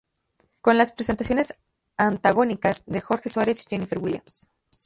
Con 0.61 0.79
las 0.79 0.93
presentaciones 0.93 1.53
antagónicas 1.95 2.81
de 2.87 3.01
Jorge 3.01 3.29
Suárez 3.29 3.61
y 3.61 3.69
Jennifer 3.69 3.99
Williams. 3.99 4.49